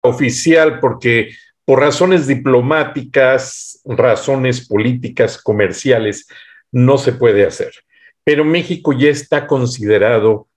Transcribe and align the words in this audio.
oficial 0.00 0.80
porque 0.80 1.30
por 1.64 1.80
razones 1.80 2.26
diplomáticas, 2.26 3.82
razones 3.84 4.66
políticas, 4.66 5.40
comerciales, 5.42 6.26
no 6.72 6.96
se 6.98 7.12
puede 7.12 7.44
hacer. 7.44 7.72
Pero 8.24 8.44
México 8.44 8.92
ya 8.92 9.10
está 9.10 9.46
considerado 9.46 10.48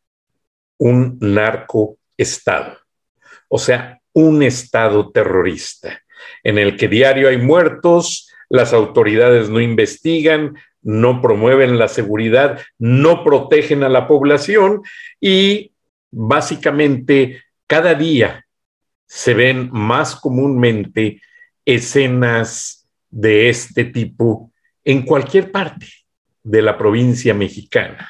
un 0.77 1.17
narcoestado, 1.19 2.77
o 3.49 3.57
sea, 3.57 3.99
un 4.13 4.41
estado 4.43 5.11
terrorista, 5.11 6.01
en 6.43 6.57
el 6.57 6.77
que 6.77 6.87
diario 6.87 7.29
hay 7.29 7.37
muertos, 7.37 8.29
las 8.49 8.73
autoridades 8.73 9.49
no 9.49 9.61
investigan, 9.61 10.55
no 10.81 11.21
promueven 11.21 11.77
la 11.77 11.87
seguridad, 11.87 12.59
no 12.79 13.23
protegen 13.23 13.83
a 13.83 13.89
la 13.89 14.07
población 14.07 14.81
y 15.19 15.73
básicamente 16.09 17.43
cada 17.67 17.93
día 17.93 18.45
se 19.13 19.33
ven 19.33 19.69
más 19.73 20.15
comúnmente 20.15 21.21
escenas 21.65 22.87
de 23.09 23.49
este 23.49 23.83
tipo 23.83 24.53
en 24.85 25.01
cualquier 25.01 25.51
parte 25.51 25.85
de 26.41 26.61
la 26.61 26.77
provincia 26.77 27.33
mexicana. 27.33 28.09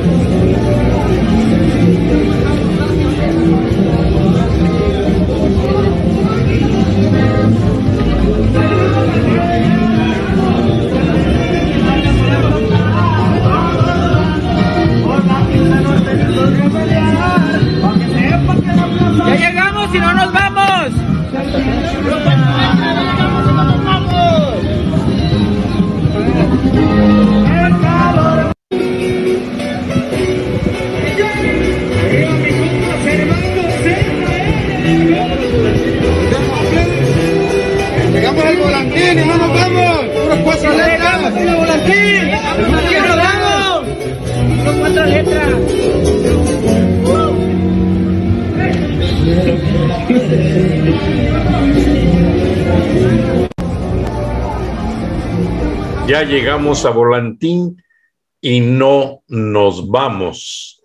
Ya 56.11 56.23
llegamos 56.23 56.83
a 56.83 56.89
Volantín 56.89 57.81
y 58.41 58.59
no 58.59 59.23
nos 59.29 59.89
vamos. 59.89 60.83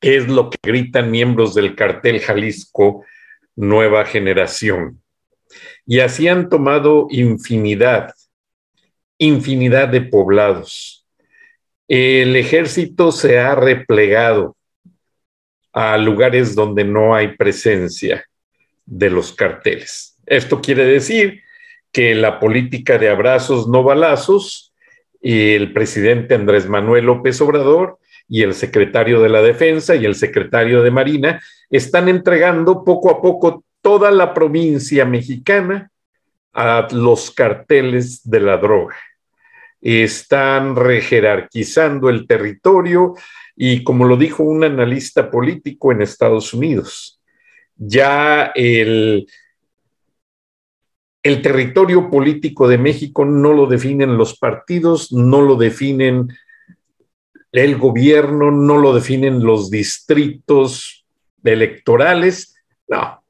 Es 0.00 0.28
lo 0.28 0.48
que 0.48 0.56
gritan 0.62 1.10
miembros 1.10 1.54
del 1.54 1.76
cartel 1.76 2.20
Jalisco 2.20 3.04
Nueva 3.54 4.06
Generación. 4.06 5.02
Y 5.84 6.00
así 6.00 6.26
han 6.26 6.48
tomado 6.48 7.06
infinidad, 7.10 8.14
infinidad 9.18 9.88
de 9.88 10.00
poblados. 10.00 11.06
El 11.86 12.34
ejército 12.34 13.12
se 13.12 13.38
ha 13.38 13.54
replegado 13.54 14.56
a 15.74 15.98
lugares 15.98 16.54
donde 16.54 16.82
no 16.82 17.14
hay 17.14 17.36
presencia 17.36 18.24
de 18.86 19.10
los 19.10 19.34
carteles. 19.34 20.16
Esto 20.24 20.62
quiere 20.62 20.86
decir 20.86 21.42
que 21.92 22.14
la 22.14 22.40
política 22.40 22.98
de 22.98 23.10
abrazos 23.10 23.68
no 23.68 23.82
balazos 23.82 24.74
y 25.20 25.52
el 25.52 25.72
presidente 25.72 26.34
Andrés 26.34 26.68
Manuel 26.68 27.04
López 27.04 27.40
Obrador 27.40 27.98
y 28.28 28.42
el 28.42 28.54
secretario 28.54 29.20
de 29.20 29.28
la 29.28 29.42
Defensa 29.42 29.94
y 29.94 30.04
el 30.04 30.14
secretario 30.14 30.82
de 30.82 30.90
Marina 30.90 31.40
están 31.70 32.08
entregando 32.08 32.84
poco 32.84 33.10
a 33.10 33.20
poco 33.20 33.64
toda 33.82 34.10
la 34.10 34.32
provincia 34.32 35.04
mexicana 35.04 35.90
a 36.52 36.88
los 36.92 37.30
carteles 37.30 38.28
de 38.28 38.40
la 38.40 38.56
droga. 38.56 38.96
Están 39.80 40.76
rejerarquizando 40.76 42.08
el 42.08 42.26
territorio 42.26 43.14
y 43.54 43.84
como 43.84 44.06
lo 44.06 44.16
dijo 44.16 44.42
un 44.42 44.64
analista 44.64 45.30
político 45.30 45.92
en 45.92 46.02
Estados 46.02 46.54
Unidos, 46.54 47.20
ya 47.76 48.52
el, 48.54 49.26
el 51.22 51.40
territorio 51.40 52.10
político 52.10 52.66
de 52.68 52.78
México 52.78 53.24
no 53.24 53.52
lo 53.52 53.66
definen 53.66 54.16
los 54.16 54.36
partidos, 54.38 55.12
no 55.12 55.40
lo 55.40 55.56
definen 55.56 56.28
el 57.52 57.76
gobierno, 57.76 58.50
no 58.50 58.78
lo 58.78 58.94
definen 58.94 59.44
los 59.44 59.70
distritos 59.70 61.04
electorales, 61.44 62.56
no, 62.88 63.22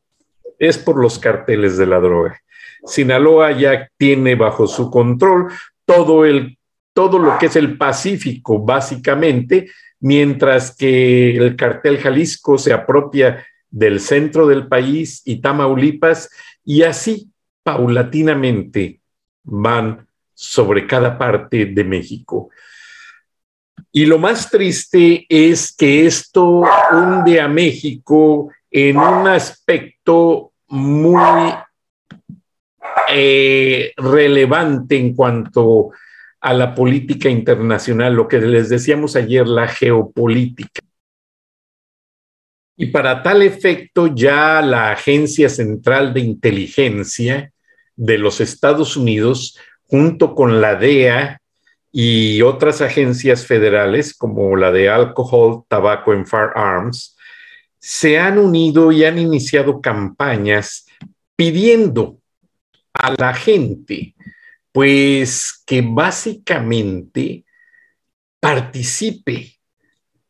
es 0.59 0.79
por 0.79 1.01
los 1.01 1.19
carteles 1.19 1.77
de 1.77 1.87
la 1.87 1.99
droga. 1.99 2.41
Sinaloa 2.85 3.53
ya 3.53 3.91
tiene 3.97 4.35
bajo 4.35 4.67
su 4.67 4.91
control 4.91 5.53
todo 5.85 6.25
el 6.25 6.59
todo 6.95 7.19
lo 7.19 7.39
que 7.39 7.47
es 7.47 7.57
el 7.57 7.79
Pacífico, 7.79 8.59
básicamente, 8.59 9.71
mientras 10.01 10.77
que 10.77 11.37
el 11.37 11.57
cartel 11.57 11.97
Jalisco 11.99 12.59
se 12.59 12.75
apropia 12.75 13.47
del 13.71 13.99
centro 13.99 14.47
del 14.47 14.69
país 14.69 15.23
y 15.25 15.41
Tamaulipas, 15.41 16.29
y 16.65 16.83
así 16.83 17.32
paulatinamente 17.63 19.01
van 19.45 20.07
sobre 20.35 20.87
cada 20.87 21.17
parte 21.19 21.67
de 21.67 21.85
México. 21.85 22.51
Y 23.93 24.07
lo 24.07 24.19
más 24.19 24.51
triste 24.51 25.27
es 25.29 25.75
que 25.75 26.07
esto 26.07 26.63
hunde 26.93 27.41
a 27.41 27.49
México 27.49 28.51
en 28.71 28.97
un 28.97 29.29
aspecto 29.29 30.53
muy 30.69 31.53
eh, 33.09 33.93
relevante 33.97 34.97
en 34.97 35.15
cuanto 35.15 35.91
a 36.41 36.55
la 36.55 36.75
política 36.75 37.29
internacional, 37.29 38.15
lo 38.15 38.27
que 38.27 38.41
les 38.41 38.69
decíamos 38.69 39.15
ayer, 39.15 39.47
la 39.47 39.69
geopolítica. 39.69 40.81
Y 42.83 42.87
para 42.87 43.23
tal 43.23 43.43
efecto, 43.43 44.13
ya 44.13 44.61
la 44.61 44.91
Agencia 44.91 45.49
Central 45.49 46.13
de 46.13 46.19
Inteligencia 46.19 47.53
de 47.95 48.19
los 48.19 48.41
Estados 48.41 48.97
Unidos, 48.97 49.57
junto 49.85 50.35
con 50.35 50.61
la 50.61 50.75
DEA 50.75 51.41
y 51.93 52.43
otras 52.43 52.81
agencias 52.81 53.47
federales 53.47 54.13
como 54.13 54.57
la 54.57 54.73
de 54.73 54.89
Alcohol, 54.89 55.63
Tabaco 55.69 56.11
and 56.11 56.27
Firearms, 56.27 57.17
se 57.79 58.19
han 58.19 58.37
unido 58.37 58.91
y 58.91 59.05
han 59.05 59.17
iniciado 59.17 59.81
campañas 59.81 60.85
pidiendo 61.37 62.19
a 62.95 63.15
la 63.17 63.33
gente, 63.33 64.17
pues 64.73 65.63
que 65.65 65.85
básicamente 65.87 67.45
participe 68.41 69.53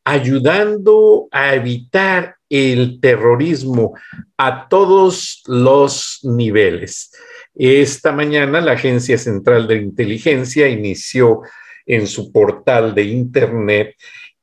ayudando 0.05 1.29
a 1.31 1.55
evitar 1.55 2.37
el 2.53 3.01
terrorismo 3.01 3.95
a 4.37 4.69
todos 4.69 5.43
los 5.47 6.21
niveles. 6.23 7.11
Esta 7.55 8.13
mañana 8.13 8.61
la 8.61 8.73
Agencia 8.73 9.17
Central 9.17 9.67
de 9.67 9.77
Inteligencia 9.77 10.69
inició 10.69 11.41
en 11.87 12.07
su 12.07 12.31
portal 12.31 12.95
de 12.95 13.05
Internet 13.05 13.97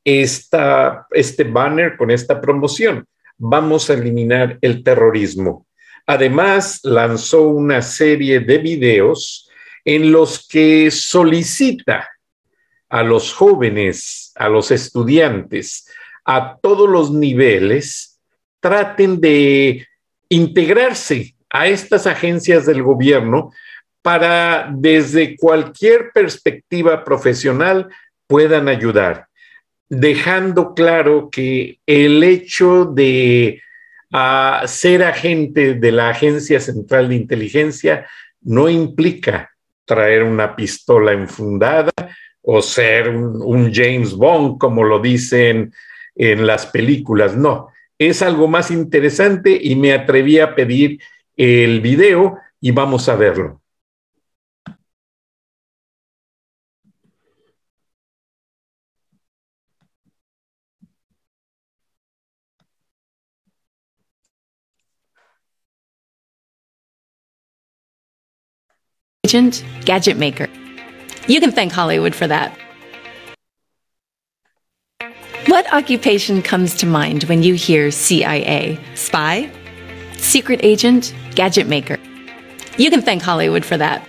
esta, 0.03 1.05
este 1.11 1.43
banner 1.43 1.97
con 1.97 2.09
esta 2.09 2.41
promoción. 2.41 3.05
Vamos 3.37 3.91
a 3.91 3.93
eliminar 3.93 4.57
el 4.61 4.83
terrorismo. 4.83 5.67
Además, 6.07 6.79
lanzó 6.81 7.43
una 7.43 7.83
serie 7.83 8.39
de 8.39 8.57
videos 8.57 9.47
en 9.85 10.11
los 10.11 10.47
que 10.47 10.89
solicita 10.89 12.09
a 12.89 13.03
los 13.03 13.31
jóvenes, 13.33 14.31
a 14.33 14.49
los 14.49 14.71
estudiantes, 14.71 15.85
a 16.31 16.59
todos 16.61 16.87
los 16.87 17.11
niveles, 17.11 18.19
traten 18.59 19.19
de 19.19 19.87
integrarse 20.29 21.33
a 21.49 21.65
estas 21.65 22.05
agencias 22.05 22.67
del 22.67 22.83
gobierno 22.83 23.51
para 24.03 24.69
desde 24.71 25.35
cualquier 25.37 26.11
perspectiva 26.13 27.03
profesional 27.03 27.89
puedan 28.27 28.67
ayudar, 28.67 29.25
dejando 29.89 30.75
claro 30.75 31.31
que 31.31 31.79
el 31.87 32.23
hecho 32.23 32.85
de 32.85 33.63
uh, 34.13 34.67
ser 34.67 35.01
agente 35.01 35.73
de 35.73 35.91
la 35.91 36.09
Agencia 36.09 36.59
Central 36.59 37.09
de 37.09 37.15
Inteligencia 37.15 38.05
no 38.41 38.69
implica 38.69 39.49
traer 39.83 40.21
una 40.21 40.55
pistola 40.55 41.11
enfundada 41.11 41.91
o 42.43 42.61
ser 42.61 43.09
un 43.09 43.73
James 43.73 44.13
Bond, 44.13 44.59
como 44.59 44.83
lo 44.83 44.99
dicen 44.99 45.73
en 46.15 46.45
las 46.45 46.65
películas. 46.65 47.35
No, 47.35 47.69
es 47.97 48.21
algo 48.21 48.47
más 48.47 48.71
interesante 48.71 49.59
y 49.61 49.75
me 49.75 49.93
atreví 49.93 50.39
a 50.39 50.55
pedir 50.55 50.99
el 51.35 51.81
video 51.81 52.37
y 52.61 52.71
vamos 52.71 53.09
a 53.09 53.15
verlo. 53.15 53.61
Gadget 69.85 70.17
maker. 70.17 70.49
You 71.27 71.39
can 71.39 71.51
thank 71.51 71.71
Hollywood 71.71 72.15
for 72.15 72.27
that. 72.27 72.57
What 75.49 75.73
occupation 75.73 76.43
comes 76.43 76.75
to 76.75 76.85
mind 76.85 77.23
when 77.23 77.41
you 77.41 77.55
hear 77.55 77.89
CIA? 77.89 78.79
Spy? 78.93 79.51
Secret 80.15 80.59
agent? 80.61 81.11
Gadget 81.33 81.65
maker? 81.65 81.97
You 82.77 82.91
can 82.91 83.01
thank 83.01 83.23
Hollywood 83.23 83.65
for 83.65 83.75
that. 83.75 84.07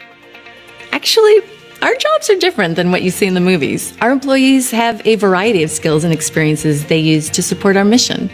Actually, 0.92 1.40
our 1.80 1.94
jobs 1.94 2.28
are 2.28 2.36
different 2.36 2.76
than 2.76 2.90
what 2.90 3.00
you 3.00 3.10
see 3.10 3.24
in 3.24 3.32
the 3.32 3.40
movies. 3.40 3.96
Our 4.02 4.10
employees 4.10 4.70
have 4.72 5.00
a 5.06 5.14
variety 5.14 5.62
of 5.62 5.70
skills 5.70 6.04
and 6.04 6.12
experiences 6.12 6.84
they 6.84 6.98
use 6.98 7.30
to 7.30 7.42
support 7.42 7.74
our 7.74 7.86
mission. 7.86 8.28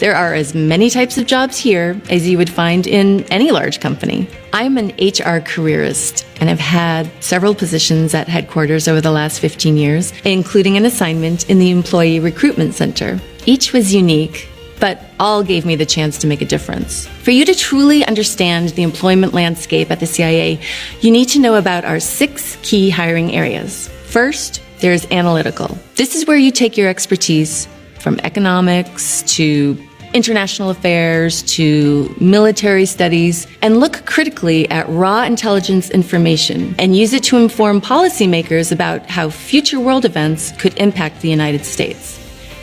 There 0.00 0.16
are 0.16 0.34
as 0.34 0.54
many 0.54 0.90
types 0.90 1.18
of 1.18 1.26
jobs 1.26 1.56
here 1.56 2.00
as 2.10 2.28
you 2.28 2.36
would 2.36 2.50
find 2.50 2.86
in 2.86 3.22
any 3.24 3.52
large 3.52 3.80
company. 3.80 4.28
I'm 4.52 4.76
an 4.76 4.92
HR 4.98 5.40
careerist 5.40 6.26
and 6.40 6.48
have 6.48 6.58
had 6.58 7.10
several 7.20 7.54
positions 7.54 8.12
at 8.12 8.28
headquarters 8.28 8.88
over 8.88 9.00
the 9.00 9.12
last 9.12 9.38
15 9.38 9.76
years, 9.76 10.12
including 10.24 10.76
an 10.76 10.84
assignment 10.84 11.48
in 11.48 11.58
the 11.58 11.70
Employee 11.70 12.18
Recruitment 12.18 12.74
Center. 12.74 13.20
Each 13.46 13.72
was 13.72 13.94
unique, 13.94 14.48
but 14.80 15.00
all 15.20 15.44
gave 15.44 15.64
me 15.64 15.76
the 15.76 15.86
chance 15.86 16.18
to 16.18 16.26
make 16.26 16.42
a 16.42 16.44
difference. 16.44 17.06
For 17.06 17.30
you 17.30 17.44
to 17.44 17.54
truly 17.54 18.04
understand 18.04 18.70
the 18.70 18.82
employment 18.82 19.32
landscape 19.32 19.90
at 19.90 20.00
the 20.00 20.06
CIA, 20.06 20.60
you 21.00 21.10
need 21.12 21.28
to 21.30 21.38
know 21.38 21.54
about 21.54 21.84
our 21.84 22.00
six 22.00 22.56
key 22.62 22.90
hiring 22.90 23.32
areas. 23.32 23.88
First, 24.06 24.60
there's 24.80 25.06
analytical. 25.10 25.78
This 25.94 26.14
is 26.14 26.26
where 26.26 26.36
you 26.36 26.50
take 26.50 26.76
your 26.76 26.88
expertise 26.88 27.68
from 28.04 28.20
economics 28.22 29.22
to 29.22 29.78
international 30.12 30.68
affairs 30.68 31.42
to 31.42 32.14
military 32.20 32.84
studies 32.84 33.46
and 33.62 33.80
look 33.80 34.04
critically 34.04 34.68
at 34.70 34.86
raw 34.90 35.22
intelligence 35.22 35.88
information 35.88 36.74
and 36.78 36.94
use 36.94 37.14
it 37.14 37.24
to 37.24 37.38
inform 37.38 37.80
policymakers 37.80 38.70
about 38.70 39.08
how 39.08 39.30
future 39.30 39.80
world 39.80 40.04
events 40.04 40.52
could 40.58 40.76
impact 40.76 41.22
the 41.22 41.30
United 41.30 41.64
States. 41.64 42.20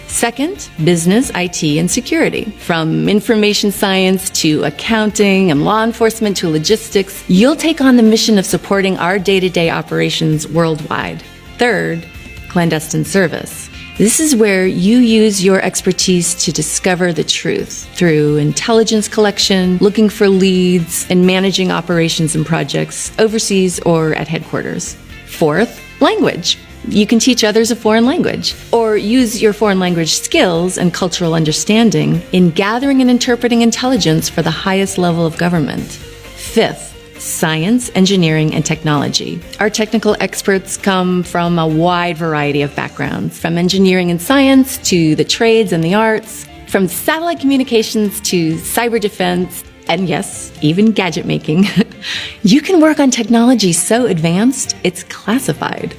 Second, 0.07 0.69
business, 0.83 1.31
IT, 1.33 1.63
and 1.63 1.89
security. 1.89 2.45
From 2.59 3.09
information 3.09 3.71
science 3.71 4.29
to 4.41 4.63
accounting 4.63 5.49
and 5.49 5.65
law 5.65 5.83
enforcement 5.83 6.38
to 6.38 6.49
logistics, 6.49 7.27
you'll 7.27 7.55
take 7.55 7.81
on 7.81 7.95
the 7.97 8.03
mission 8.03 8.38
of 8.38 8.45
supporting 8.45 8.95
our 8.97 9.17
day 9.17 9.39
to 9.39 9.49
day 9.49 9.71
operations 9.71 10.47
worldwide. 10.47 11.23
Third, 11.57 12.05
clandestine 12.49 13.05
service. 13.05 13.70
This 13.97 14.19
is 14.19 14.35
where 14.35 14.65
you 14.65 14.97
use 14.99 15.43
your 15.43 15.61
expertise 15.61 16.33
to 16.45 16.51
discover 16.51 17.11
the 17.11 17.25
truth 17.25 17.88
through 17.93 18.38
intelligence 18.38 19.07
collection, 19.07 19.77
looking 19.79 20.07
for 20.07 20.29
leads, 20.29 21.05
and 21.09 21.27
managing 21.27 21.71
operations 21.71 22.33
and 22.33 22.45
projects 22.45 23.11
overseas 23.19 23.79
or 23.81 24.13
at 24.15 24.29
headquarters. 24.29 24.95
Fourth, 25.27 25.81
language. 26.01 26.57
You 26.88 27.05
can 27.05 27.19
teach 27.19 27.43
others 27.43 27.69
a 27.69 27.75
foreign 27.75 28.05
language 28.05 28.55
or 28.71 28.97
use 28.97 29.41
your 29.41 29.53
foreign 29.53 29.79
language 29.79 30.13
skills 30.13 30.77
and 30.77 30.93
cultural 30.93 31.35
understanding 31.35 32.21
in 32.31 32.49
gathering 32.51 33.01
and 33.01 33.09
interpreting 33.09 33.61
intelligence 33.61 34.29
for 34.29 34.41
the 34.41 34.49
highest 34.49 34.98
level 34.98 35.25
of 35.25 35.38
government. 35.38 35.83
Fifth, 35.83 36.90
science, 37.21 37.91
engineering, 37.95 38.53
and 38.53 38.65
technology. 38.65 39.41
Our 39.59 39.69
technical 39.69 40.17
experts 40.19 40.75
come 40.75 41.23
from 41.23 41.59
a 41.59 41.67
wide 41.67 42.17
variety 42.17 42.61
of 42.61 42.75
backgrounds, 42.75 43.39
from 43.39 43.57
engineering 43.57 44.11
and 44.11 44.21
science 44.21 44.77
to 44.89 45.15
the 45.15 45.23
trades 45.23 45.71
and 45.71 45.83
the 45.83 45.93
arts, 45.93 46.47
from 46.67 46.87
satellite 46.87 47.39
communications 47.39 48.19
to 48.21 48.55
cyber 48.55 48.99
defense, 48.99 49.63
and 49.87 50.07
yes, 50.07 50.51
even 50.61 50.91
gadget 50.91 51.25
making. 51.25 51.65
you 52.43 52.61
can 52.61 52.81
work 52.81 52.99
on 52.99 53.11
technology 53.11 53.73
so 53.73 54.05
advanced, 54.05 54.75
it's 54.83 55.03
classified. 55.03 55.95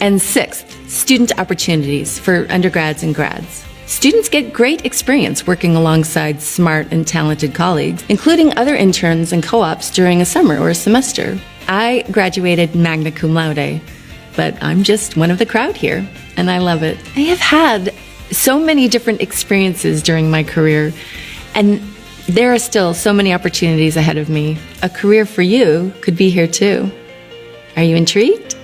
And 0.00 0.20
sixth, 0.20 0.90
student 0.90 1.38
opportunities 1.38 2.18
for 2.18 2.46
undergrads 2.50 3.02
and 3.02 3.14
grads. 3.14 3.65
Students 3.86 4.28
get 4.28 4.52
great 4.52 4.84
experience 4.84 5.46
working 5.46 5.76
alongside 5.76 6.42
smart 6.42 6.88
and 6.90 7.06
talented 7.06 7.54
colleagues, 7.54 8.04
including 8.08 8.56
other 8.58 8.74
interns 8.74 9.32
and 9.32 9.44
co 9.44 9.62
ops 9.62 9.90
during 9.90 10.20
a 10.20 10.24
summer 10.24 10.58
or 10.58 10.70
a 10.70 10.74
semester. 10.74 11.38
I 11.68 12.04
graduated 12.10 12.74
magna 12.74 13.12
cum 13.12 13.32
laude, 13.32 13.80
but 14.34 14.60
I'm 14.60 14.82
just 14.82 15.16
one 15.16 15.30
of 15.30 15.38
the 15.38 15.46
crowd 15.46 15.76
here, 15.76 16.06
and 16.36 16.50
I 16.50 16.58
love 16.58 16.82
it. 16.82 16.98
I 17.14 17.20
have 17.20 17.38
had 17.38 17.94
so 18.32 18.58
many 18.58 18.88
different 18.88 19.20
experiences 19.20 20.02
during 20.02 20.32
my 20.32 20.42
career, 20.42 20.92
and 21.54 21.80
there 22.28 22.52
are 22.52 22.58
still 22.58 22.92
so 22.92 23.12
many 23.12 23.32
opportunities 23.32 23.96
ahead 23.96 24.16
of 24.16 24.28
me. 24.28 24.58
A 24.82 24.88
career 24.88 25.24
for 25.24 25.42
you 25.42 25.92
could 26.00 26.16
be 26.16 26.28
here 26.28 26.48
too. 26.48 26.90
Are 27.76 27.84
you 27.84 27.94
intrigued? 27.94 28.56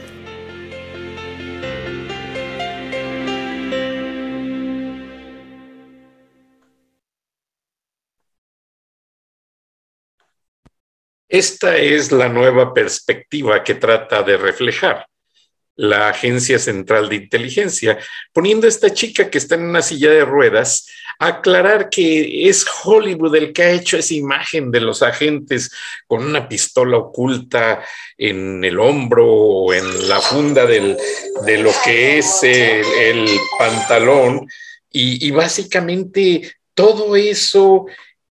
Esta 11.33 11.79
es 11.79 12.12
la 12.12 12.29
nueva 12.29 12.75
perspectiva 12.75 13.65
que 13.65 13.75
trata 13.75 14.23
de 14.23 14.37
reflejar 14.37 15.07
la 15.77 16.11
Agencia 16.11 16.59
Central 16.59 17.09
de 17.09 17.17
Inteligencia, 17.17 17.99
poniendo 18.35 18.67
a 18.67 18.69
esta 18.69 18.93
chica 18.93 19.31
que 19.31 19.39
está 19.39 19.55
en 19.55 19.62
una 19.62 19.81
silla 19.81 20.11
de 20.11 20.27
ruedas 20.27 20.87
a 21.19 21.29
aclarar 21.29 21.89
que 21.89 22.51
es 22.51 22.67
Hollywood 22.85 23.35
el 23.35 23.55
que 23.55 23.62
ha 23.62 23.71
hecho 23.71 23.97
esa 23.97 24.12
imagen 24.12 24.71
de 24.71 24.83
los 24.83 25.03
agentes 25.03 25.71
con 26.07 26.23
una 26.23 26.47
pistola 26.47 26.99
oculta 26.99 27.83
en 28.19 28.62
el 28.62 28.79
hombro 28.79 29.27
o 29.27 29.73
en 29.73 30.11
la 30.11 30.21
funda 30.21 30.67
del, 30.67 30.99
de 31.47 31.57
lo 31.57 31.73
que 31.83 32.19
es 32.19 32.43
el, 32.43 33.27
pantalón. 33.59 34.47
Y, 34.91 35.27
y 35.27 35.31
básicamente 35.31 36.57
todo 36.75 37.17
eso 37.17 37.87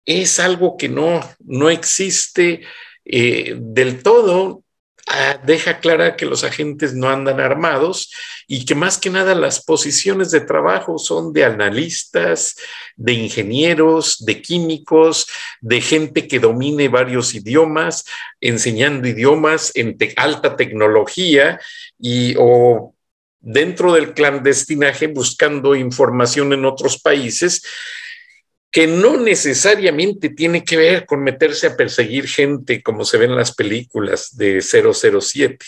es 0.05 0.37
algo 0.41 0.75
que 0.75 0.89
no, 0.89 1.21
no 1.45 1.69
existe 1.69 2.61
eh, 3.11 3.55
del 3.57 4.03
todo 4.03 4.63
Ah, 5.11 5.41
deja 5.43 5.79
clara 5.79 6.15
que 6.15 6.27
los 6.27 6.43
agentes 6.43 6.93
no 6.93 7.09
andan 7.09 7.39
armados 7.39 8.13
y 8.47 8.63
que 8.63 8.75
más 8.75 8.99
que 8.99 9.09
nada 9.09 9.33
las 9.33 9.65
posiciones 9.65 10.29
de 10.29 10.41
trabajo 10.41 10.99
son 10.99 11.33
de 11.33 11.45
analistas, 11.45 12.55
de 12.95 13.13
ingenieros, 13.13 14.23
de 14.23 14.39
químicos, 14.43 15.25
de 15.61 15.81
gente 15.81 16.27
que 16.27 16.39
domine 16.39 16.89
varios 16.89 17.33
idiomas, 17.33 18.05
enseñando 18.39 19.07
idiomas 19.07 19.71
en 19.73 19.97
alta 20.15 20.55
tecnología 20.55 21.59
y 21.97 22.35
o 22.37 22.93
dentro 23.39 23.93
del 23.93 24.13
clandestinaje 24.13 25.07
buscando 25.07 25.73
información 25.73 26.53
en 26.53 26.65
otros 26.65 27.01
países 27.01 27.63
que 28.71 28.85
no 28.85 29.17
necesariamente 29.17 30.29
tiene 30.29 30.63
que 30.63 30.77
ver 30.77 31.05
con 31.05 31.23
meterse 31.23 31.67
a 31.67 31.75
perseguir 31.75 32.27
gente 32.27 32.83
como 32.83 33.03
se 33.03 33.17
ve 33.17 33.25
en 33.25 33.35
las 33.35 33.55
películas 33.55 34.37
de 34.37 34.61
007. 34.61 35.65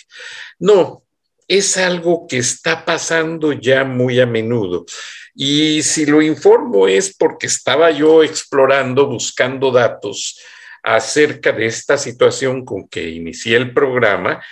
No, 0.59 1.03
es 1.47 1.77
algo 1.77 2.27
que 2.27 2.37
está 2.37 2.85
pasando 2.85 3.53
ya 3.53 3.83
muy 3.83 4.19
a 4.19 4.25
menudo. 4.25 4.85
Y 5.33 5.81
si 5.83 6.05
lo 6.05 6.21
informo 6.21 6.87
es 6.87 7.15
porque 7.15 7.47
estaba 7.47 7.89
yo 7.89 8.23
explorando, 8.23 9.07
buscando 9.07 9.71
datos 9.71 10.39
acerca 10.83 11.51
de 11.51 11.65
esta 11.65 11.97
situación 11.97 12.65
con 12.65 12.87
que 12.87 13.09
inicié 13.09 13.57
el 13.57 13.73
programa, 13.73 14.43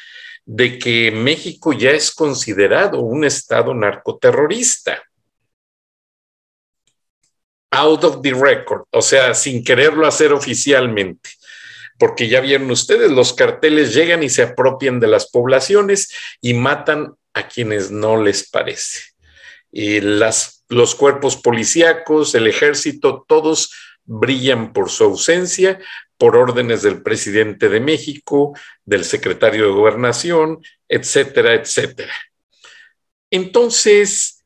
de 0.45 0.79
que 0.79 1.11
México 1.11 1.73
ya 1.73 1.91
es 1.91 2.11
considerado 2.11 3.01
un 3.01 3.23
estado 3.23 3.73
narcoterrorista 3.75 5.03
out 7.71 8.03
of 8.03 8.21
the 8.21 8.33
record, 8.33 8.83
o 8.91 9.01
sea, 9.01 9.33
sin 9.33 9.63
quererlo 9.63 10.07
hacer 10.07 10.33
oficialmente. 10.33 11.31
Porque 11.97 12.29
ya 12.29 12.39
vieron 12.39 12.71
ustedes, 12.71 13.11
los 13.11 13.33
carteles 13.33 13.93
llegan 13.93 14.23
y 14.23 14.29
se 14.29 14.43
apropian 14.43 14.99
de 14.99 15.07
las 15.07 15.29
poblaciones 15.29 16.09
y 16.41 16.53
matan 16.53 17.13
a 17.33 17.47
quienes 17.47 17.91
no 17.91 18.21
les 18.21 18.49
parece. 18.49 19.01
Y 19.71 19.99
las, 19.99 20.63
los 20.69 20.95
cuerpos 20.95 21.35
policíacos, 21.35 22.33
el 22.35 22.47
ejército, 22.47 23.25
todos 23.27 23.71
brillan 24.05 24.73
por 24.73 24.89
su 24.89 25.03
ausencia, 25.03 25.79
por 26.17 26.35
órdenes 26.35 26.81
del 26.81 27.01
presidente 27.01 27.69
de 27.69 27.79
México, 27.79 28.57
del 28.85 29.05
secretario 29.05 29.65
de 29.65 29.71
gobernación, 29.71 30.59
etcétera, 30.87 31.53
etcétera. 31.53 32.13
Entonces, 33.29 34.38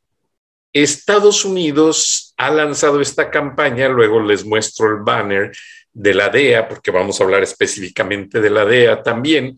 Estados 0.73 1.45
Unidos 1.45 2.33
ha 2.37 2.49
lanzado 2.49 2.99
esta 2.99 3.29
campaña, 3.29 3.87
luego 3.87 4.19
les 4.19 4.43
muestro 4.43 4.87
el 4.87 5.03
banner 5.03 5.51
de 5.93 6.13
la 6.15 6.29
DEA, 6.29 6.67
porque 6.67 6.89
vamos 6.89 7.21
a 7.21 7.23
hablar 7.23 7.43
específicamente 7.43 8.41
de 8.41 8.49
la 8.49 8.65
DEA 8.65 9.03
también, 9.03 9.55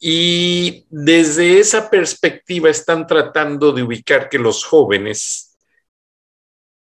y 0.00 0.86
desde 0.88 1.58
esa 1.58 1.90
perspectiva 1.90 2.70
están 2.70 3.06
tratando 3.06 3.72
de 3.72 3.82
ubicar 3.82 4.28
que 4.28 4.38
los 4.38 4.64
jóvenes 4.64 5.56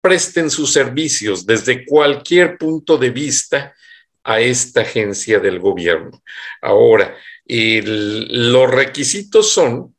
presten 0.03 0.51
sus 0.51 0.73
servicios 0.73 1.47
desde 1.47 1.85
cualquier 1.87 2.59
punto 2.59 2.99
de 2.99 3.11
vista 3.11 3.75
a 4.23 4.41
esta 4.41 4.83
agencia 4.83 5.41
del 5.41 5.61
gobierno. 5.61 6.23
Ahora, 6.61 7.17
los 7.49 8.71
requisitos 8.71 9.51
son 9.51 9.96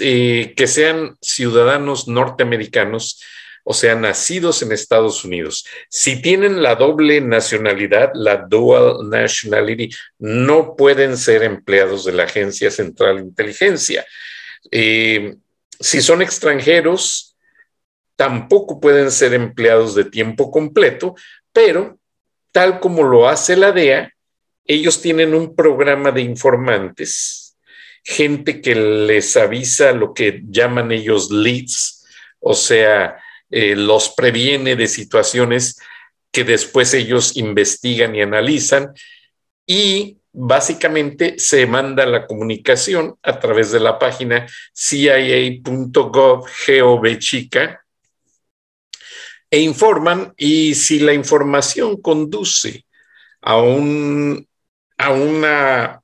eh, 0.00 0.54
que 0.56 0.66
sean 0.66 1.16
ciudadanos 1.20 2.08
norteamericanos, 2.08 3.22
o 3.64 3.72
sea, 3.74 3.94
nacidos 3.94 4.62
en 4.62 4.72
Estados 4.72 5.24
Unidos. 5.24 5.64
Si 5.88 6.20
tienen 6.20 6.62
la 6.62 6.74
doble 6.74 7.20
nacionalidad, 7.20 8.10
la 8.14 8.36
dual 8.36 9.08
nationality, 9.08 9.90
no 10.18 10.74
pueden 10.76 11.16
ser 11.16 11.42
empleados 11.44 12.04
de 12.04 12.12
la 12.12 12.24
Agencia 12.24 12.70
Central 12.70 13.16
de 13.16 13.22
Inteligencia. 13.22 14.04
Eh, 14.70 15.36
si 15.78 16.02
son 16.02 16.22
extranjeros, 16.22 17.36
tampoco 18.16 18.80
pueden 18.80 19.10
ser 19.10 19.32
empleados 19.34 19.94
de 19.94 20.04
tiempo 20.04 20.50
completo, 20.50 21.14
pero 21.52 21.98
tal 22.50 22.80
como 22.80 23.04
lo 23.04 23.28
hace 23.28 23.56
la 23.56 23.72
DEA, 23.72 24.12
ellos 24.64 25.00
tienen 25.00 25.34
un 25.34 25.56
programa 25.56 26.10
de 26.10 26.22
informantes 26.22 27.41
gente 28.04 28.60
que 28.60 28.74
les 28.74 29.36
avisa 29.36 29.92
lo 29.92 30.12
que 30.14 30.42
llaman 30.48 30.92
ellos 30.92 31.30
leads, 31.30 32.06
o 32.40 32.54
sea, 32.54 33.16
eh, 33.50 33.76
los 33.76 34.10
previene 34.10 34.76
de 34.76 34.88
situaciones 34.88 35.78
que 36.30 36.44
después 36.44 36.94
ellos 36.94 37.36
investigan 37.36 38.16
y 38.16 38.22
analizan 38.22 38.94
y 39.66 40.18
básicamente 40.32 41.38
se 41.38 41.66
manda 41.66 42.06
la 42.06 42.26
comunicación 42.26 43.16
a 43.22 43.38
través 43.38 43.70
de 43.70 43.80
la 43.80 43.98
página 43.98 44.48
cia.gov, 44.72 46.48
chica, 47.18 47.84
e 49.50 49.60
informan 49.60 50.32
y 50.38 50.74
si 50.74 50.98
la 51.00 51.12
información 51.12 52.00
conduce 52.00 52.86
a, 53.42 53.58
un, 53.58 54.48
a 54.96 55.10
una 55.12 56.01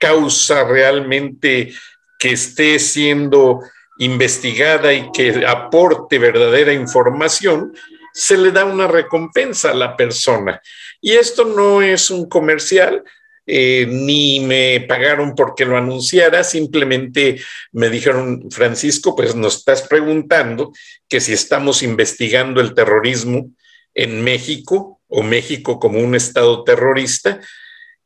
causa 0.00 0.64
realmente 0.64 1.72
que 2.18 2.32
esté 2.32 2.78
siendo 2.80 3.60
investigada 3.98 4.92
y 4.92 5.12
que 5.12 5.44
aporte 5.46 6.18
verdadera 6.18 6.72
información, 6.72 7.72
se 8.12 8.36
le 8.36 8.50
da 8.50 8.64
una 8.64 8.88
recompensa 8.88 9.70
a 9.70 9.74
la 9.74 9.96
persona. 9.96 10.60
Y 11.00 11.12
esto 11.12 11.44
no 11.44 11.82
es 11.82 12.10
un 12.10 12.28
comercial, 12.28 13.04
eh, 13.46 13.86
ni 13.88 14.40
me 14.40 14.80
pagaron 14.88 15.34
porque 15.34 15.64
lo 15.64 15.76
anunciara, 15.76 16.44
simplemente 16.44 17.40
me 17.72 17.90
dijeron, 17.90 18.50
Francisco, 18.50 19.14
pues 19.14 19.34
nos 19.34 19.58
estás 19.58 19.82
preguntando 19.82 20.72
que 21.08 21.20
si 21.20 21.32
estamos 21.32 21.82
investigando 21.82 22.60
el 22.60 22.74
terrorismo 22.74 23.50
en 23.94 24.22
México 24.22 25.00
o 25.08 25.22
México 25.22 25.78
como 25.78 25.98
un 25.98 26.14
estado 26.14 26.64
terrorista, 26.64 27.40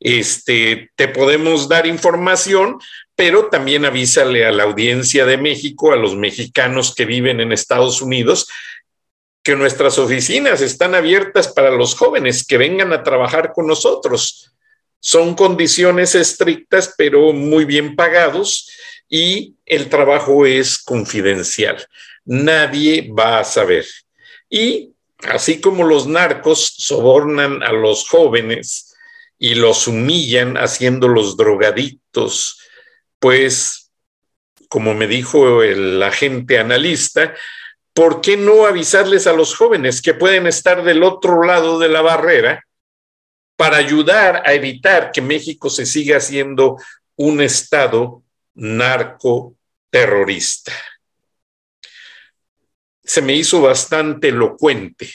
este, 0.05 0.91
te 0.97 1.09
podemos 1.09 1.67
dar 1.67 1.87
información, 1.87 2.79
pero 3.17 3.47
también 3.47 3.87
avísale 3.87 4.45
a 4.45 4.53
la 4.53 4.65
audiencia 4.65 5.25
de 5.25 5.39
México, 5.39 5.93
a 5.93 5.97
los 5.97 6.15
mexicanos 6.15 6.95
que 6.95 7.07
viven 7.07 7.41
en 7.41 7.53
Estados 7.53 8.03
Unidos, 8.03 8.47
que 9.43 9.57
nuestras 9.57 9.99
oficinas 9.99 10.61
están 10.61 10.95
abiertas 10.95 11.49
para 11.49 11.71
los 11.71 11.95
jóvenes 11.95 12.47
que 12.47 12.59
vengan 12.59 12.93
a 12.93 13.03
trabajar 13.03 13.53
con 13.55 13.67
nosotros. 13.67 14.53
Son 15.01 15.35
condiciones 15.35 16.15
estrictas, 16.15 16.95
pero 16.99 17.33
muy 17.33 17.65
bien 17.65 17.97
pagados 17.97 18.71
y 19.09 19.55
el 19.65 19.89
trabajo 19.89 20.45
es 20.45 20.79
confidencial. 20.79 21.83
Nadie 22.27 23.11
va 23.19 23.39
a 23.39 23.45
saber. 23.45 23.87
Y 24.51 24.91
así 25.21 25.63
como 25.63 25.85
los 25.85 26.07
narcos 26.07 26.75
sobornan 26.77 27.63
a 27.63 27.73
los 27.73 28.07
jóvenes, 28.07 28.94
y 29.39 29.55
los 29.55 29.87
humillan 29.89 30.57
haciéndolos 30.57 31.37
drogadictos, 31.37 32.61
pues, 33.19 33.91
como 34.69 34.95
me 34.95 35.07
dijo 35.07 35.63
el 35.63 36.03
agente 36.03 36.59
analista, 36.59 37.35
¿por 37.93 38.21
qué 38.21 38.37
no 38.37 38.67
avisarles 38.67 39.27
a 39.27 39.33
los 39.33 39.57
jóvenes 39.57 40.03
que 40.03 40.15
pueden 40.15 40.47
estar 40.47 40.85
del 40.85 41.03
otro 41.03 41.43
lado 41.45 41.79
de 41.79 41.89
la 41.89 42.03
barrera 42.03 42.63
para 43.57 43.77
ayudar 43.77 44.43
a 44.45 44.53
evitar 44.53 45.13
que 45.13 45.23
México 45.23 45.71
se 45.71 45.87
siga 45.87 46.19
siendo 46.21 46.77
un 47.17 47.41
estado 47.41 48.23
narcoterrorista? 48.55 50.73
Se 53.03 53.23
me 53.23 53.35
hizo 53.35 53.63
bastante 53.63 54.29
elocuente 54.29 55.11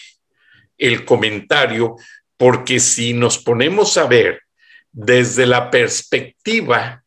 el 0.77 1.03
comentario 1.03 1.97
porque 2.39 2.79
si 2.79 3.11
nos 3.11 3.37
ponemos 3.37 3.97
a 3.97 4.07
ver 4.07 4.43
desde 4.93 5.45
la 5.45 5.69
perspectiva 5.69 7.03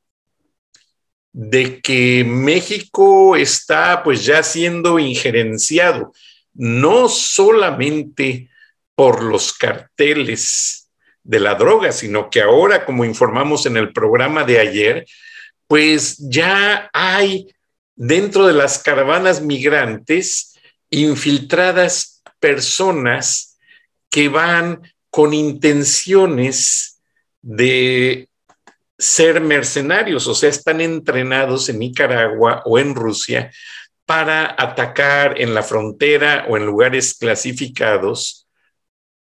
de 1.33 1.81
que 1.81 2.23
México 2.23 3.35
está 3.35 4.03
pues 4.03 4.27
ya 4.27 4.43
siendo 4.43 4.99
injerenciado, 4.99 6.13
no 6.53 7.09
solamente 7.09 8.51
por 8.95 9.23
los 9.23 9.55
carteles 9.55 10.91
de 11.25 11.41
la 11.41 11.55
droga, 11.55 11.93
sino 11.93 12.29
que 12.29 12.43
ahora, 12.43 12.85
como 12.85 13.07
informamos 13.07 13.65
en 13.65 13.79
el 13.79 13.91
programa 13.95 14.45
de 14.45 14.61
ayer, 14.61 15.07
pues 15.67 16.19
ya 16.19 16.91
hay 16.93 17.47
dentro 17.97 18.47
de 18.47 18.53
las 18.53 18.79
caravanas 18.79 19.41
migrantes 19.41 20.59
infiltradas 20.91 22.23
personas 22.39 23.59
que 24.11 24.29
van 24.29 24.83
con 25.13 25.35
intenciones 25.35 27.03
de 27.43 28.31
ser 28.99 29.43
mercenarios, 29.43 30.27
o 30.27 30.35
sea, 30.35 30.49
están 30.49 30.81
entrenados 30.81 31.69
en 31.69 31.81
Nicaragua 31.81 32.63
o 32.65 32.79
en 32.79 32.95
Rusia 32.95 33.53
para 34.07 34.57
atacar 34.59 35.39
en 35.39 35.53
la 35.53 35.63
frontera 35.63 36.47
o 36.49 36.57
en 36.57 36.65
lugares 36.65 37.13
clasificados 37.13 38.49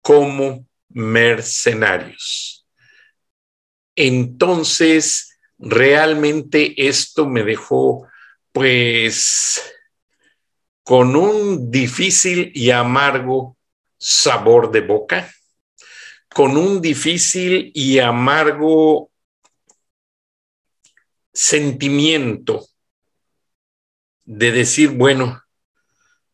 como 0.02 0.66
mercenarios. 0.88 2.66
Entonces, 3.94 5.38
realmente 5.58 6.88
esto 6.88 7.28
me 7.28 7.44
dejó 7.44 8.08
pues 8.50 9.62
con 10.82 11.14
un 11.14 11.70
difícil 11.70 12.50
y 12.52 12.72
amargo 12.72 13.56
sabor 13.96 14.72
de 14.72 14.80
boca, 14.80 15.32
con 16.34 16.56
un 16.56 16.80
difícil 16.80 17.70
y 17.74 17.98
amargo 17.98 19.10
sentimiento 21.32 22.66
de 24.24 24.52
decir, 24.52 24.90
bueno, 24.90 25.42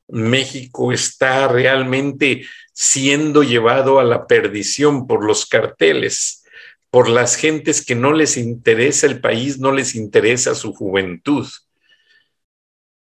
México 0.09 0.93
está 0.93 1.49
realmente 1.49 2.47
siendo 2.73 3.43
llevado 3.43 4.01
a 4.01 4.05
la 4.05 4.27
perdición 4.27 5.07
por 5.07 5.25
los 5.25 5.47
carteles, 5.47 6.45
por 6.91 7.09
las 7.09 7.37
gentes 7.37 7.85
que 7.85 7.95
no 7.95 8.13
les 8.13 8.37
interesa 8.37 9.07
el 9.07 9.21
país, 9.21 9.59
no 9.59 9.73
les 9.73 9.95
interesa 9.95 10.55
su 10.55 10.73
juventud. 10.73 11.47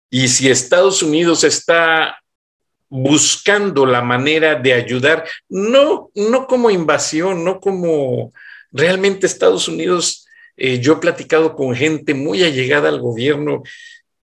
Y 0.09 0.27
si 0.27 0.49
Estados 0.49 1.03
Unidos 1.03 1.43
está 1.43 2.19
buscando 2.89 3.85
la 3.85 4.01
manera 4.01 4.55
de 4.55 4.73
ayudar, 4.73 5.25
no, 5.47 6.11
no 6.15 6.47
como 6.47 6.69
invasión, 6.69 7.43
no 7.43 7.59
como 7.59 8.33
realmente 8.71 9.27
Estados 9.27 9.67
Unidos, 9.67 10.27
eh, 10.57 10.79
yo 10.79 10.93
he 10.93 10.97
platicado 10.97 11.55
con 11.55 11.75
gente 11.75 12.13
muy 12.13 12.43
allegada 12.43 12.89
al 12.89 12.99
gobierno 12.99 13.63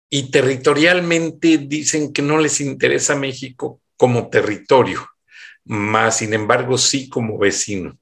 y 0.10 0.30
territorialmente 0.30 1.58
dicen 1.58 2.14
que 2.14 2.22
no 2.22 2.38
les 2.38 2.62
interesa 2.62 3.16
México 3.16 3.82
como 3.98 4.30
territorio, 4.30 5.08
más 5.66 6.18
sin 6.18 6.34
embargo 6.34 6.78
sí 6.78 7.10
como 7.10 7.38
vecino. 7.38 7.98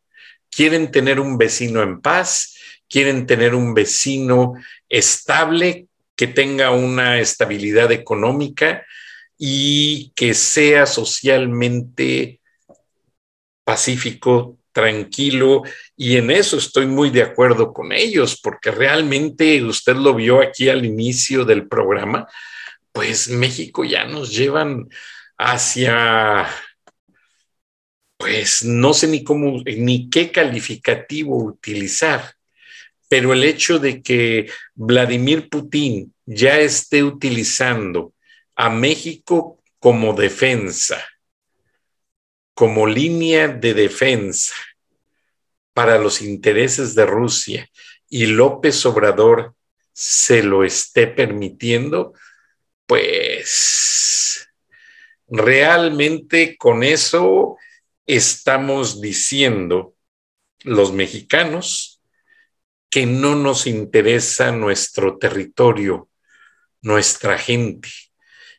Quieren 0.50 0.92
tener 0.92 1.20
un 1.22 1.38
vecino 1.38 1.82
en 1.82 2.02
paz, 2.02 2.58
quieren 2.90 3.26
tener 3.26 3.56
un 3.56 3.74
vecino 3.74 4.54
estable, 4.90 5.88
que 6.16 6.28
tenga 6.28 6.70
una 6.72 7.20
estabilidad 7.20 7.92
económica 7.92 8.86
y 9.44 10.12
que 10.12 10.36
sea 10.36 10.86
socialmente 10.86 12.42
pacífico, 13.64 14.60
tranquilo, 14.72 15.64
y 15.98 16.18
en 16.18 16.30
eso 16.30 16.60
estoy 16.60 16.86
muy 16.86 17.10
de 17.10 17.24
acuerdo 17.24 17.74
con 17.74 17.92
ellos, 17.92 18.40
porque 18.40 18.70
realmente 18.70 19.64
usted 19.64 19.96
lo 19.96 20.14
vio 20.14 20.44
aquí 20.44 20.70
al 20.70 20.86
inicio 20.86 21.44
del 21.44 21.68
programa, 21.68 22.28
pues 22.92 23.30
México 23.30 23.84
ya 23.84 24.06
nos 24.06 24.30
llevan 24.32 24.88
hacia, 25.40 26.48
pues 28.18 28.64
no 28.64 28.94
sé 28.94 29.08
ni 29.08 29.24
cómo, 29.24 29.64
ni 29.66 30.08
qué 30.12 30.32
calificativo 30.32 31.44
utilizar, 31.44 32.36
pero 33.10 33.34
el 33.34 33.44
hecho 33.44 33.80
de 33.80 34.04
que 34.04 34.52
Vladimir 34.76 35.50
Putin 35.50 36.14
ya 36.28 36.60
esté 36.60 37.04
utilizando 37.04 38.14
a 38.56 38.70
México 38.70 39.60
como 39.80 40.14
defensa, 40.14 41.04
como 42.54 42.88
línea 42.88 43.48
de 43.48 43.74
defensa 43.74 44.54
para 45.74 45.98
los 45.98 46.22
intereses 46.22 46.96
de 46.96 47.06
Rusia 47.06 47.70
y 48.10 48.26
López 48.28 48.86
Obrador 48.86 49.56
se 49.94 50.44
lo 50.44 50.64
esté 50.64 51.08
permitiendo, 51.08 52.14
pues 52.86 54.48
realmente 55.28 56.58
con 56.58 56.84
eso 56.84 57.58
estamos 58.06 59.02
diciendo 59.02 59.96
los 60.64 60.92
mexicanos 60.92 62.02
que 62.90 63.06
no 63.06 63.36
nos 63.36 63.68
interesa 63.68 64.52
nuestro 64.52 65.18
territorio, 65.18 66.10
nuestra 66.82 67.38
gente, 67.38 67.90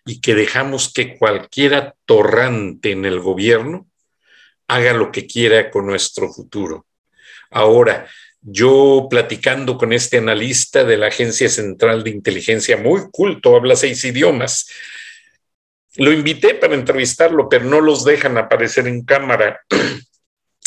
y 0.05 0.21
que 0.21 0.35
dejamos 0.35 0.93
que 0.93 1.17
cualquiera 1.17 1.95
torrante 2.07 2.91
en 2.91 3.05
el 3.05 3.21
gobierno 3.21 3.87
haga 4.69 4.93
lo 4.93 5.13
que 5.13 5.27
quiera 5.27 5.71
con 5.71 5.87
nuestro 5.87 6.33
futuro. 6.33 6.87
Ahora, 7.51 8.09
yo 8.41 9.07
platicando 9.09 9.79
con 9.79 9.93
este 9.93 10.19
analista 10.19 10.85
de 10.85 10.97
la 10.97 11.09
Agencia 11.09 11.49
Central 11.49 12.03
de 12.03 12.11
Inteligencia, 12.11 12.77
muy 12.77 13.03
culto, 13.13 13.55
habla 13.55 13.77
seis 13.77 14.05
idiomas, 14.05 14.69
lo 15.97 16.13
invité 16.13 16.55
para 16.55 16.75
entrevistarlo, 16.75 17.49
pero 17.49 17.65
no 17.65 17.81
los 17.81 18.05
dejan 18.05 18.39
aparecer 18.39 18.89
en 18.89 19.05
cámara. 19.05 19.61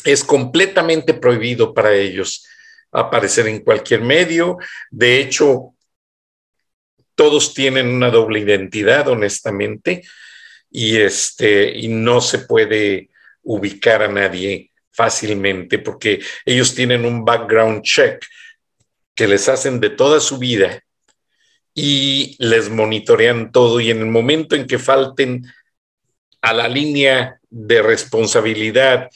Es 0.04 0.24
completamente 0.24 1.16
prohibido 1.16 1.74
para 1.74 1.92
ellos 1.96 2.46
aparecer 2.92 3.48
en 3.48 3.62
cualquier 3.62 4.02
medio. 4.02 4.58
De 4.92 5.20
hecho, 5.20 5.75
todos 7.16 7.54
tienen 7.54 7.88
una 7.88 8.10
doble 8.10 8.40
identidad, 8.40 9.08
honestamente, 9.08 10.04
y, 10.70 10.98
este, 10.98 11.78
y 11.78 11.88
no 11.88 12.22
se 12.22 12.40
puede 12.40 13.10
ubicar 13.44 14.04
a 14.04 14.08
nadie 14.08 14.72
fácilmente 14.92 15.80
porque 15.80 16.22
ellos 16.46 16.74
tienen 16.74 17.06
un 17.06 17.26
background 17.26 17.84
check 17.84 18.26
que 19.14 19.28
les 19.28 19.48
hacen 19.50 19.80
de 19.80 19.90
toda 19.90 20.20
su 20.20 20.38
vida 20.38 20.84
y 21.74 22.36
les 22.40 22.70
monitorean 22.70 23.52
todo. 23.52 23.80
Y 23.80 23.92
en 23.92 24.00
el 24.00 24.08
momento 24.08 24.56
en 24.56 24.68
que 24.68 24.80
falten 24.80 25.46
a 26.42 26.54
la 26.54 26.68
línea 26.68 27.40
de 27.50 27.82
responsabilidad 27.82 29.10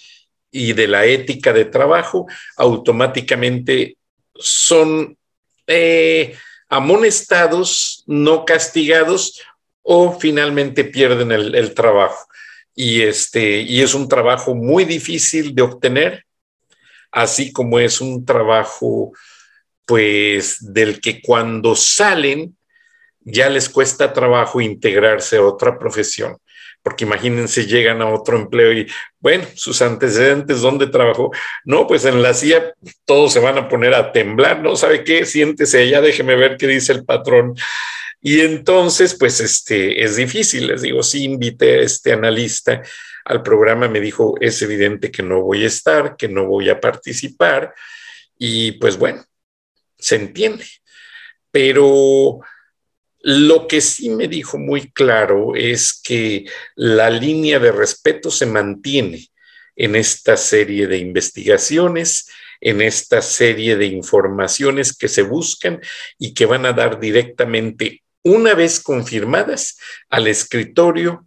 y 0.51 0.73
de 0.73 0.87
la 0.87 1.05
ética 1.05 1.53
de 1.53 1.65
trabajo, 1.65 2.27
automáticamente 2.57 3.97
son 4.35 5.17
eh, 5.67 6.35
amonestados, 6.69 8.03
no 8.07 8.45
castigados 8.45 9.41
o 9.81 10.17
finalmente 10.19 10.83
pierden 10.83 11.31
el, 11.31 11.73
trabajo. 11.73 12.27
Y, 12.75 13.01
este, 13.01 13.61
y 13.61 13.81
es 13.81 13.93
un 13.93 14.07
trabajo 14.07 14.55
muy 14.55 14.85
difícil 14.85 15.53
de 15.55 15.63
obtener, 15.63 16.25
así 17.11 17.51
como 17.51 17.79
es 17.79 17.99
un 17.99 18.23
trabajo 18.23 19.11
pues 19.85 20.57
del 20.59 21.01
que 21.01 21.19
cuando 21.21 21.75
salen 21.75 22.55
ya 23.21 23.49
les 23.49 23.67
cuesta 23.67 24.13
trabajo 24.13 24.61
integrarse 24.61 25.37
a 25.37 25.43
otra 25.43 25.79
profesión 25.79 26.37
porque 26.81 27.03
imagínense, 27.03 27.65
llegan 27.65 28.01
a 28.01 28.07
otro 28.07 28.37
empleo 28.37 28.71
y, 28.73 28.87
bueno, 29.19 29.45
sus 29.55 29.81
antecedentes, 29.81 30.61
¿dónde 30.61 30.87
trabajó? 30.87 31.31
No, 31.65 31.87
pues 31.87 32.05
en 32.05 32.21
la 32.21 32.33
CIA 32.33 32.73
todos 33.05 33.33
se 33.33 33.39
van 33.39 33.57
a 33.57 33.67
poner 33.67 33.93
a 33.93 34.11
temblar, 34.11 34.61
¿no? 34.61 34.75
¿Sabe 34.75 35.03
qué? 35.03 35.25
Siéntese 35.25 35.81
allá, 35.81 36.01
déjeme 36.01 36.35
ver 36.35 36.57
qué 36.57 36.67
dice 36.67 36.93
el 36.93 37.05
patrón. 37.05 37.55
Y 38.21 38.41
entonces, 38.41 39.15
pues, 39.17 39.39
este, 39.39 40.03
es 40.03 40.15
difícil, 40.15 40.67
les 40.67 40.81
digo, 40.81 41.03
sí 41.03 41.23
invité 41.23 41.79
a 41.79 41.83
este 41.83 42.13
analista 42.13 42.81
al 43.25 43.43
programa, 43.43 43.87
me 43.87 44.01
dijo, 44.01 44.35
es 44.41 44.61
evidente 44.61 45.11
que 45.11 45.23
no 45.23 45.41
voy 45.41 45.63
a 45.63 45.67
estar, 45.67 46.15
que 46.17 46.27
no 46.27 46.45
voy 46.47 46.69
a 46.69 46.79
participar, 46.79 47.73
y 48.37 48.73
pues 48.73 48.97
bueno, 48.97 49.23
se 49.97 50.15
entiende. 50.15 50.65
Pero 51.51 52.39
lo 53.21 53.67
que 53.67 53.81
sí 53.81 54.09
me 54.09 54.27
dijo 54.27 54.57
muy 54.57 54.91
claro 54.91 55.55
es 55.55 55.99
que 56.01 56.45
la 56.75 57.09
línea 57.09 57.59
de 57.59 57.71
respeto 57.71 58.31
se 58.31 58.45
mantiene 58.45 59.27
en 59.75 59.95
esta 59.95 60.37
serie 60.37 60.87
de 60.87 60.97
investigaciones, 60.97 62.29
en 62.61 62.81
esta 62.81 63.21
serie 63.21 63.75
de 63.75 63.87
informaciones 63.87 64.95
que 64.95 65.07
se 65.07 65.21
buscan 65.21 65.81
y 66.17 66.33
que 66.33 66.45
van 66.45 66.65
a 66.65 66.73
dar 66.73 66.99
directamente, 66.99 68.03
una 68.23 68.53
vez 68.53 68.79
confirmadas, 68.79 69.77
al 70.09 70.27
escritorio 70.27 71.25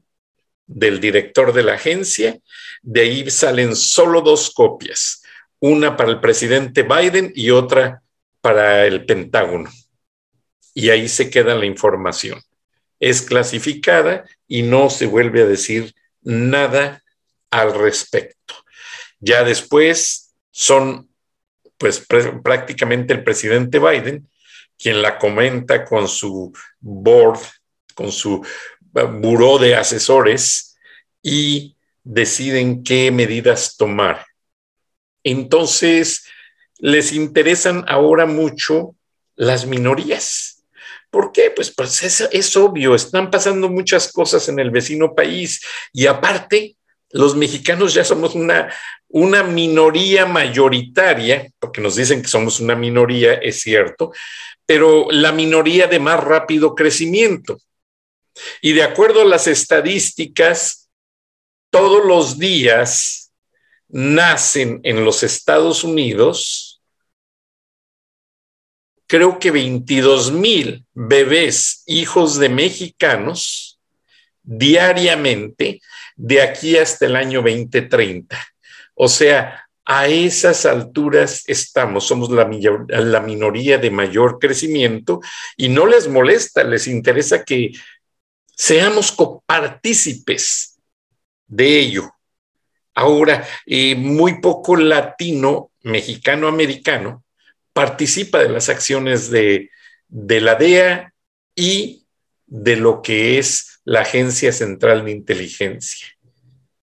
del 0.66 1.00
director 1.00 1.52
de 1.52 1.62
la 1.62 1.74
agencia. 1.74 2.38
De 2.82 3.02
ahí 3.02 3.30
salen 3.30 3.76
solo 3.76 4.20
dos 4.20 4.50
copias, 4.50 5.22
una 5.60 5.96
para 5.96 6.10
el 6.10 6.20
presidente 6.20 6.82
Biden 6.82 7.32
y 7.34 7.50
otra 7.50 8.02
para 8.40 8.86
el 8.86 9.06
Pentágono 9.06 9.70
y 10.74 10.90
ahí 10.90 11.08
se 11.08 11.30
queda 11.30 11.54
la 11.54 11.66
información. 11.66 12.40
Es 13.00 13.22
clasificada 13.22 14.24
y 14.46 14.62
no 14.62 14.90
se 14.90 15.06
vuelve 15.06 15.42
a 15.42 15.46
decir 15.46 15.94
nada 16.22 17.02
al 17.50 17.74
respecto. 17.74 18.54
Ya 19.20 19.44
después 19.44 20.34
son 20.50 21.08
pues 21.78 22.06
prácticamente 22.42 23.12
el 23.12 23.24
presidente 23.24 23.78
Biden 23.78 24.28
quien 24.82 25.00
la 25.00 25.16
comenta 25.16 25.84
con 25.84 26.08
su 26.08 26.52
board, 26.80 27.38
con 27.94 28.10
su 28.10 28.44
eh, 28.96 29.02
buró 29.04 29.58
de 29.58 29.76
asesores 29.76 30.76
y 31.22 31.76
deciden 32.02 32.82
qué 32.82 33.12
medidas 33.12 33.76
tomar. 33.76 34.26
Entonces, 35.22 36.26
les 36.78 37.12
interesan 37.12 37.84
ahora 37.86 38.26
mucho 38.26 38.96
las 39.36 39.66
minorías 39.66 40.51
¿Por 41.12 41.30
qué? 41.30 41.50
Pues, 41.54 41.70
pues 41.74 42.02
es, 42.32 42.56
obvio, 42.56 42.94
están 42.94 43.30
pasando 43.30 43.68
muchas 43.68 44.10
cosas 44.10 44.48
en 44.48 44.58
el 44.58 44.70
vecino 44.70 45.14
país 45.14 45.60
y 45.92 46.06
aparte 46.06 46.74
los 47.10 47.36
mexicanos 47.36 47.92
ya 47.92 48.02
somos 48.02 48.34
una, 48.34 48.72
una 49.08 49.42
minoría 49.42 50.24
mayoritaria, 50.24 51.50
porque 51.58 51.82
nos 51.82 51.96
dicen 51.96 52.22
que 52.22 52.28
somos 52.28 52.60
una 52.60 52.74
minoría, 52.74 53.34
es 53.34 53.60
cierto, 53.60 54.10
pero 54.64 55.06
la 55.10 55.32
minoría 55.32 55.86
de 55.86 55.98
más 55.98 56.18
rápido 56.18 56.74
crecimiento. 56.74 57.58
Y 58.62 58.72
de 58.72 58.82
acuerdo 58.82 59.20
a 59.20 59.26
las 59.26 59.46
estadísticas, 59.46 60.88
todos 61.68 62.06
los 62.06 62.38
días 62.38 63.34
nacen 63.88 64.80
en 64.82 65.04
los 65.04 65.22
Estados 65.22 65.84
Unidos, 65.84 66.71
creo 69.12 69.38
que 69.38 69.50
22 69.50 70.32
mil 70.32 70.86
bebés 70.94 71.82
hijos 71.84 72.38
de 72.38 72.48
mexicanos 72.48 73.78
diariamente 74.42 75.82
de 76.16 76.40
aquí 76.40 76.78
hasta 76.78 77.04
el 77.04 77.16
año 77.16 77.42
2030. 77.42 78.42
O 78.94 79.10
sea, 79.10 79.68
a 79.84 80.08
esas 80.08 80.64
alturas 80.64 81.42
estamos, 81.46 82.06
somos 82.06 82.30
la, 82.30 83.20
minoría 83.20 83.76
de 83.76 83.90
mayor 83.90 84.38
crecimiento 84.38 85.20
y 85.58 85.68
no 85.68 85.84
les 85.86 86.08
molesta, 86.08 86.64
les 86.64 86.86
interesa 86.86 87.44
que 87.44 87.72
seamos 88.56 89.12
copartícipes 89.12 90.80
de 91.46 91.80
ello. 91.80 92.14
Ahora, 92.94 93.46
eh, 93.66 93.94
muy 93.94 94.40
poco 94.40 94.74
latino, 94.74 95.70
mexicano, 95.82 96.48
americano, 96.48 97.22
participa 97.72 98.38
de 98.38 98.48
las 98.48 98.68
acciones 98.68 99.30
de, 99.30 99.70
de 100.08 100.40
la 100.40 100.54
DEA 100.54 101.12
y 101.54 102.06
de 102.46 102.76
lo 102.76 103.02
que 103.02 103.38
es 103.38 103.80
la 103.84 104.02
Agencia 104.02 104.52
Central 104.52 105.04
de 105.04 105.12
Inteligencia. 105.12 106.08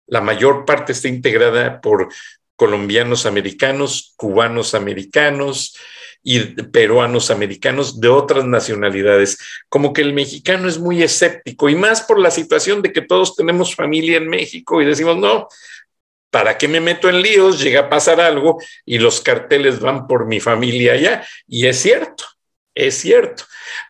La 0.06 0.20
mayor 0.20 0.64
parte 0.64 0.92
está 0.92 1.08
integrada 1.08 1.80
por 1.80 2.08
colombianos 2.56 3.26
americanos, 3.26 4.14
cubanos 4.16 4.74
americanos 4.74 5.76
y 6.22 6.40
peruanos 6.40 7.30
americanos 7.30 8.00
de 8.00 8.08
otras 8.08 8.44
nacionalidades. 8.44 9.38
Como 9.68 9.92
que 9.92 10.02
el 10.02 10.12
mexicano 10.12 10.68
es 10.68 10.78
muy 10.78 11.02
escéptico 11.02 11.68
y 11.68 11.76
más 11.76 12.02
por 12.02 12.18
la 12.18 12.30
situación 12.30 12.82
de 12.82 12.92
que 12.92 13.02
todos 13.02 13.36
tenemos 13.36 13.74
familia 13.74 14.16
en 14.16 14.28
México 14.28 14.82
y 14.82 14.86
decimos, 14.86 15.16
no, 15.18 15.48
¿para 16.30 16.58
qué 16.58 16.68
me 16.68 16.80
meto 16.80 17.08
en 17.08 17.22
líos? 17.22 17.60
Llega 17.60 17.80
a 17.80 17.88
pasar 17.88 18.20
algo 18.20 18.60
y 18.84 18.98
los 18.98 19.20
carteles 19.20 19.80
van 19.80 20.06
por 20.06 20.26
mi 20.26 20.40
familia 20.40 20.92
allá. 20.94 21.26
Y 21.46 21.66
es 21.66 21.80
cierto, 21.80 22.24
es 22.74 22.98
cierto. 22.98 23.44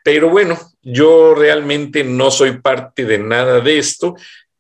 Pero 0.05 0.31
bueno, 0.31 0.59
yo 0.83 1.35
realmente 1.35 2.05
no 2.05 2.31
soy 2.31 2.61
parte 2.61 3.05
de 3.05 3.18
nada 3.18 3.61
de 3.61 3.79
esto. 3.79 4.14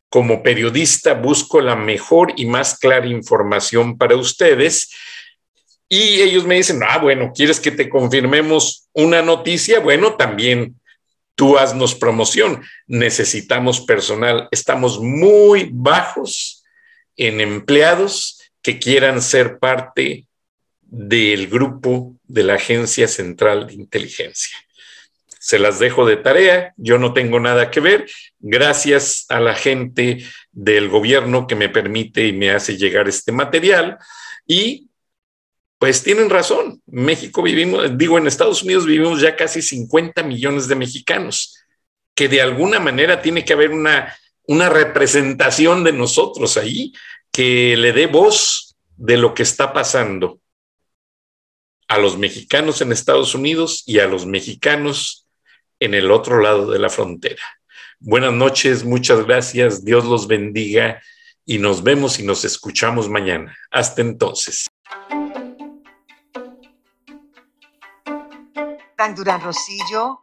Como 0.08 0.42
periodista 0.42 1.14
busco 1.14 1.60
la 1.60 1.76
mejor 1.76 2.32
y 2.36 2.46
más 2.46 2.78
clara 2.78 3.06
información 3.06 3.98
para 3.98 4.16
ustedes. 4.16 4.90
Y 5.88 6.20
ellos 6.20 6.44
me 6.44 6.56
dicen, 6.56 6.80
ah, 6.86 6.98
bueno, 6.98 7.32
¿quieres 7.34 7.60
que 7.60 7.70
te 7.70 7.88
confirmemos 7.88 8.88
una 8.92 9.22
noticia? 9.22 9.80
Bueno, 9.80 10.14
también 10.14 10.78
tú 11.34 11.56
haznos 11.56 11.94
promoción. 11.94 12.62
Necesitamos 12.86 13.80
personal. 13.80 14.48
Estamos 14.50 15.00
muy 15.00 15.70
bajos 15.72 16.57
en 17.18 17.40
empleados 17.42 18.40
que 18.62 18.78
quieran 18.78 19.20
ser 19.20 19.58
parte 19.58 20.26
del 20.80 21.48
grupo 21.48 22.16
de 22.24 22.44
la 22.44 22.54
Agencia 22.54 23.06
Central 23.08 23.66
de 23.66 23.74
Inteligencia. 23.74 24.56
Se 25.38 25.58
las 25.58 25.78
dejo 25.78 26.06
de 26.06 26.16
tarea, 26.16 26.72
yo 26.76 26.98
no 26.98 27.12
tengo 27.12 27.40
nada 27.40 27.70
que 27.70 27.80
ver, 27.80 28.08
gracias 28.38 29.26
a 29.28 29.40
la 29.40 29.54
gente 29.54 30.24
del 30.52 30.88
gobierno 30.88 31.46
que 31.46 31.56
me 31.56 31.68
permite 31.68 32.26
y 32.26 32.32
me 32.32 32.50
hace 32.50 32.76
llegar 32.76 33.08
este 33.08 33.32
material. 33.32 33.98
Y 34.46 34.88
pues 35.78 36.02
tienen 36.02 36.30
razón, 36.30 36.82
México 36.86 37.42
vivimos, 37.42 37.96
digo, 37.96 38.18
en 38.18 38.26
Estados 38.26 38.62
Unidos 38.62 38.86
vivimos 38.86 39.20
ya 39.20 39.36
casi 39.36 39.62
50 39.62 40.22
millones 40.22 40.68
de 40.68 40.74
mexicanos, 40.74 41.56
que 42.14 42.28
de 42.28 42.42
alguna 42.42 42.80
manera 42.80 43.22
tiene 43.22 43.44
que 43.44 43.52
haber 43.52 43.70
una, 43.70 44.14
una 44.48 44.70
representación 44.70 45.84
de 45.84 45.92
nosotros 45.92 46.56
ahí 46.56 46.92
que 47.30 47.76
le 47.76 47.92
dé 47.92 48.06
voz 48.06 48.74
de 48.96 49.18
lo 49.18 49.34
que 49.34 49.42
está 49.42 49.72
pasando 49.74 50.40
a 51.86 51.98
los 51.98 52.16
mexicanos 52.18 52.80
en 52.80 52.90
Estados 52.90 53.34
Unidos 53.34 53.84
y 53.86 53.98
a 53.98 54.06
los 54.06 54.24
mexicanos 54.26 55.26
en 55.80 55.94
el 55.94 56.10
otro 56.10 56.40
lado 56.40 56.70
de 56.70 56.78
la 56.78 56.88
frontera. 56.88 57.42
Buenas 58.00 58.32
noches, 58.32 58.84
muchas 58.84 59.26
gracias, 59.26 59.84
Dios 59.84 60.06
los 60.06 60.26
bendiga 60.26 61.02
y 61.44 61.58
nos 61.58 61.82
vemos 61.82 62.18
y 62.18 62.22
nos 62.22 62.44
escuchamos 62.44 63.08
mañana. 63.08 63.56
Hasta 63.70 64.00
entonces. 64.00 64.66
Durán 69.14 69.40
Rosillo 69.40 70.22